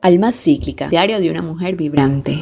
[0.00, 2.38] Alma cíclica, diario de una mujer vibrante.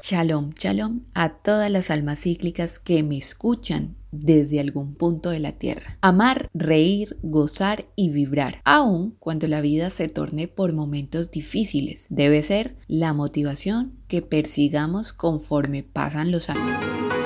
[0.00, 5.52] Shalom, shalom a todas las almas cíclicas que me escuchan desde algún punto de la
[5.52, 5.98] tierra.
[6.00, 12.42] Amar, reír, gozar y vibrar, aun cuando la vida se torne por momentos difíciles, debe
[12.42, 17.21] ser la motivación que persigamos conforme pasan los años.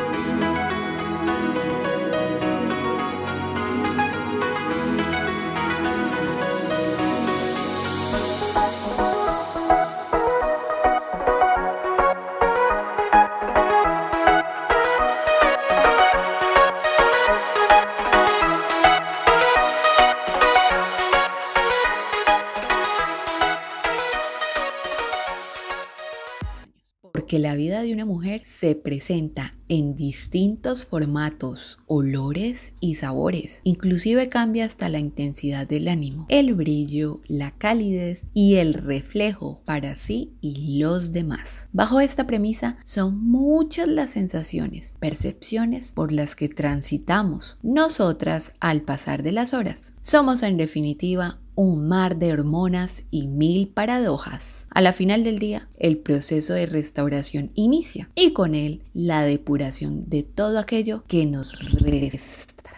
[27.27, 33.61] Porque la vida de una mujer se presenta en distintos formatos, olores y sabores.
[33.65, 39.97] Inclusive cambia hasta la intensidad del ánimo, el brillo, la calidez y el reflejo para
[39.97, 41.69] sí y los demás.
[41.73, 49.23] Bajo esta premisa son muchas las sensaciones, percepciones por las que transitamos nosotras al pasar
[49.23, 49.93] de las horas.
[50.03, 54.67] Somos en definitiva un mar de hormonas y mil paradojas.
[54.71, 59.56] A la final del día, el proceso de restauración inicia y con él la depuración
[59.59, 62.73] de todo aquello que nos resta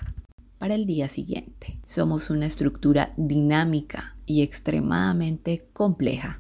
[0.59, 1.81] para el día siguiente.
[1.84, 6.39] Somos una estructura dinámica y extremadamente compleja.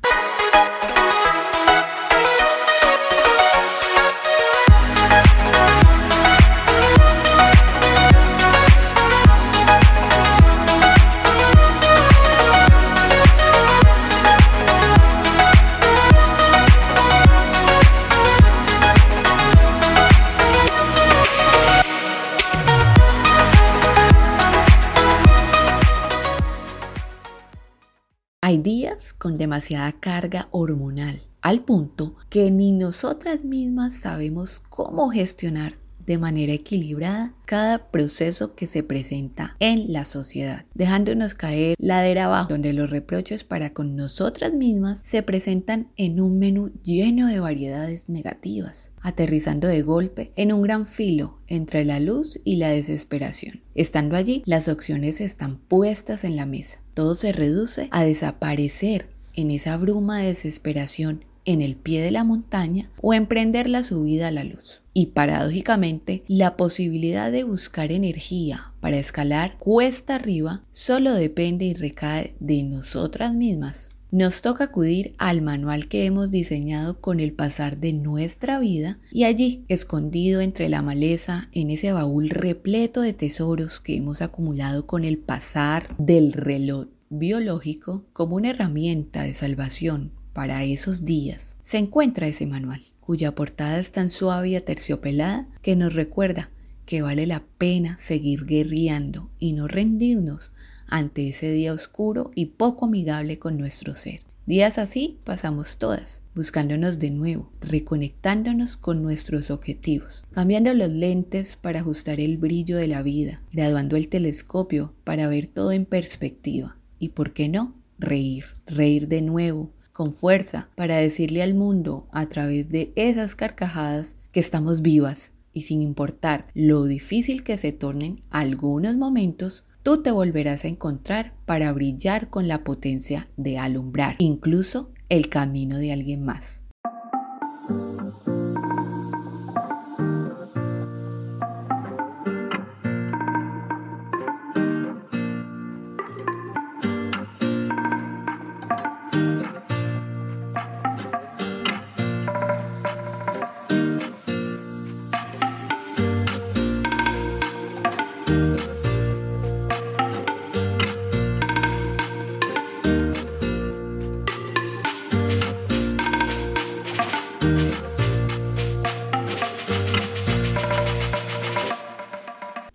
[29.18, 35.74] Con demasiada carga hormonal, al punto que ni nosotras mismas sabemos cómo gestionar
[36.08, 42.48] de manera equilibrada cada proceso que se presenta en la sociedad, dejándonos caer ladera abajo,
[42.48, 48.08] donde los reproches para con nosotras mismas se presentan en un menú lleno de variedades
[48.08, 53.60] negativas, aterrizando de golpe en un gran filo entre la luz y la desesperación.
[53.74, 56.82] Estando allí, las opciones están puestas en la mesa.
[56.94, 62.24] Todo se reduce a desaparecer en esa bruma de desesperación en el pie de la
[62.24, 64.82] montaña o emprender la subida a la luz.
[64.92, 72.34] Y paradójicamente, la posibilidad de buscar energía para escalar cuesta arriba solo depende y recae
[72.38, 73.88] de nosotras mismas.
[74.10, 79.24] Nos toca acudir al manual que hemos diseñado con el pasar de nuestra vida y
[79.24, 85.04] allí, escondido entre la maleza, en ese baúl repleto de tesoros que hemos acumulado con
[85.04, 92.28] el pasar del reloj biológico como una herramienta de salvación para esos días, se encuentra
[92.28, 96.48] ese manual, cuya portada es tan suave y aterciopelada que nos recuerda
[96.86, 100.52] que vale la pena seguir guerreando y no rendirnos
[100.86, 104.20] ante ese día oscuro y poco amigable con nuestro ser.
[104.46, 111.80] Días así pasamos todas, buscándonos de nuevo, reconectándonos con nuestros objetivos, cambiando los lentes para
[111.80, 117.08] ajustar el brillo de la vida, graduando el telescopio para ver todo en perspectiva y,
[117.08, 122.68] ¿por qué no?, reír, reír de nuevo, con fuerza para decirle al mundo a través
[122.68, 128.96] de esas carcajadas que estamos vivas y sin importar lo difícil que se tornen algunos
[128.96, 135.28] momentos, tú te volverás a encontrar para brillar con la potencia de alumbrar incluso el
[135.28, 136.62] camino de alguien más.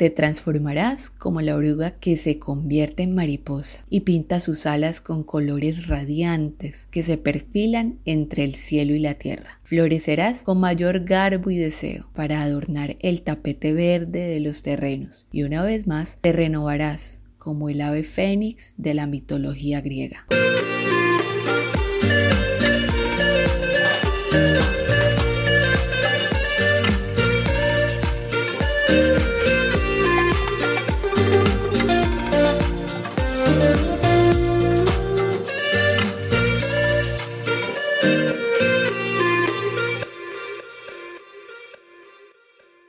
[0.04, 5.24] Te transformarás como la oruga que se convierte en mariposa y pinta sus alas con
[5.24, 9.62] colores radiantes que se perfilan entre el cielo y la tierra.
[9.64, 15.44] Florecerás con mayor garbo y deseo para adornar el tapete verde de los terrenos y
[15.44, 20.28] una vez más te renovarás como el ave fénix de la mitología griega.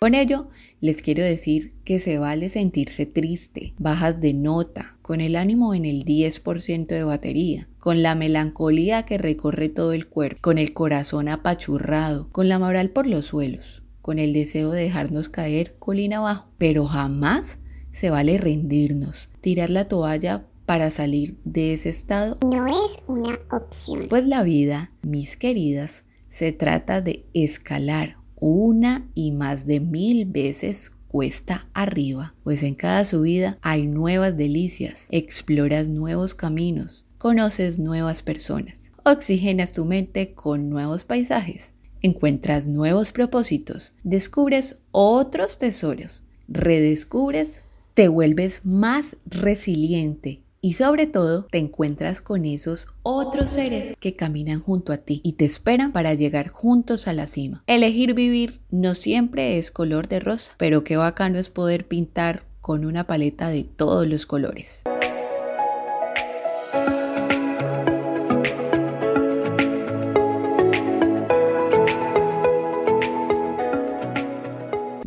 [0.04, 0.48] Con ello,
[0.82, 5.86] les quiero decir que se vale sentirse triste, bajas de nota, con el ánimo en
[5.86, 11.28] el 10% de batería, con la melancolía que recorre todo el cuerpo, con el corazón
[11.28, 16.50] apachurrado, con la moral por los suelos, con el deseo de dejarnos caer colina abajo,
[16.58, 17.60] pero jamás
[17.90, 24.08] se vale rendirnos, tirar la toalla para salir de ese estado no es una opción.
[24.10, 30.92] Pues la vida, mis queridas, se trata de escalar una y más de mil veces
[31.08, 38.92] cuesta arriba, pues en cada subida hay nuevas delicias, exploras nuevos caminos, conoces nuevas personas,
[39.02, 47.62] oxigenas tu mente con nuevos paisajes, encuentras nuevos propósitos, descubres otros tesoros, redescubres,
[47.94, 54.62] te vuelves más resiliente y sobre todo te encuentras con esos otros seres que caminan
[54.62, 57.62] junto a ti y te esperan para llegar juntos a la cima.
[57.66, 62.86] Elegir vivir no siempre es color de rosa, pero qué bacano es poder pintar con
[62.86, 64.84] una paleta de todos los colores.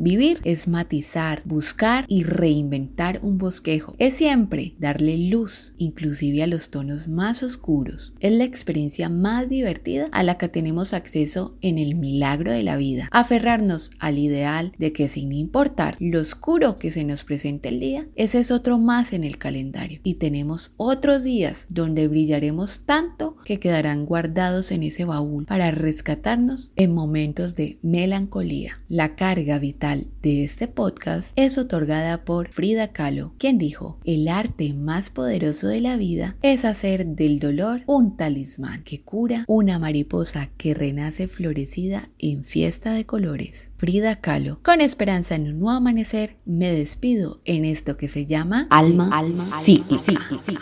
[0.09, 3.94] Vivir es matizar, buscar y reinventar un bosquejo.
[3.98, 8.13] Es siempre darle luz, inclusive a los tonos más oscuros.
[8.21, 12.77] Es la experiencia más divertida a la que tenemos acceso en el milagro de la
[12.77, 13.09] vida.
[13.12, 18.07] Aferrarnos al ideal de que sin importar lo oscuro que se nos presente el día,
[18.15, 20.00] ese es otro más en el calendario.
[20.06, 26.71] Y tenemos otros días donde brillaremos tanto que quedarán guardados en ese baúl para rescatarnos
[26.77, 28.80] en momentos de melancolía.
[28.88, 34.73] La carga vital de este podcast es otorgada por Frida Kahlo, quien dijo, el arte
[34.73, 40.49] más poderoso de la vida es hacer del dolor un talismán que cura una mariposa
[40.57, 43.71] que renace florecida en fiesta de colores.
[43.77, 48.67] Frida Kahlo, con esperanza en un nuevo amanecer, me despido en esto que se llama
[48.69, 50.15] Alma, Alma, sí, sí, sí,
[50.45, 50.57] sí.